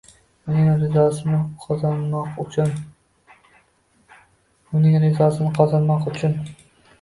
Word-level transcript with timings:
Uning 0.51 0.69
rizosini 0.83 1.41
qozonmoq 5.57 6.09
uchun 6.13 6.33